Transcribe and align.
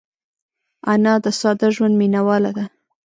انا 0.91 1.13
د 1.23 1.25
ساده 1.39 1.67
ژوند 1.75 1.95
مینهواله 2.01 2.51
ده 2.57 2.65